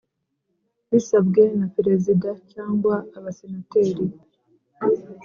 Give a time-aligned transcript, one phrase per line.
[0.91, 4.03] Bisabwe na Perezida cyangwa Abasenateri